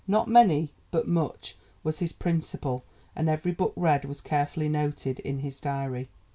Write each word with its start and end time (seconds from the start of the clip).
"Not 0.07 0.27
many, 0.27 0.73
but 0.89 1.07
much," 1.07 1.59
was 1.83 1.99
his 1.99 2.11
principle, 2.11 2.83
and 3.15 3.29
every 3.29 3.51
book 3.51 3.73
read 3.75 4.03
was 4.05 4.19
carefully 4.19 4.67
noted 4.67 5.19
in 5.19 5.41
his 5.41 5.59
diary. 5.61 6.09